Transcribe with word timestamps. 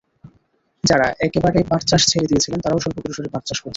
যাঁরা 0.83 1.07
একেবারে 1.19 1.59
পাট 1.69 1.81
চাষ 1.89 2.01
ছেড়ে 2.07 2.29
দিয়েছিলেন, 2.29 2.59
তাঁরাও 2.61 2.83
স্বল্প 2.83 2.97
পরিসরে 2.99 3.29
পাট 3.33 3.43
চাষ 3.45 3.57
করছেন। 3.57 3.69